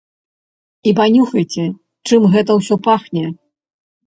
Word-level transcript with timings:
І 0.91 0.93
панюхайце, 0.99 1.65
чым 2.09 2.21
гэта 2.33 2.51
ўсё 2.63 2.75
пахне. 2.89 3.25